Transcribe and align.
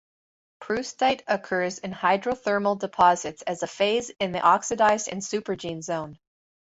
Proustite 0.59 1.21
occurs 1.27 1.77
in 1.77 1.91
hydrothermal 1.93 2.79
deposits 2.79 3.43
as 3.43 3.61
a 3.61 3.67
phase 3.67 4.09
in 4.09 4.31
the 4.31 4.39
oxidized 4.41 5.07
and 5.07 5.21
supergene 5.21 5.83
zone. 5.83 6.17